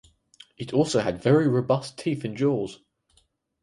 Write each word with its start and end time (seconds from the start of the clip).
It 0.57 0.73
also 0.73 0.99
had 1.01 1.21
very 1.21 1.47
robust 1.47 1.95
teeth 1.95 2.23
and 2.25 2.35
jaws. 2.35 2.79